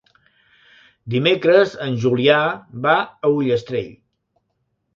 [1.15, 2.39] Dimecres en Julià
[2.89, 3.95] va a Ullastrell.